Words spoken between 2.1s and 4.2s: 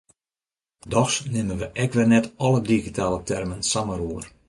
net alle digitale termen samar